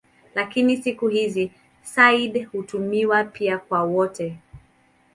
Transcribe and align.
Lakini 0.35 0.77
siku 0.77 1.07
hizi 1.07 1.51
"sayyid" 1.83 2.45
hutumiwa 2.51 3.23
pia 3.23 3.57
kwa 3.57 3.83
wote. 3.83 4.37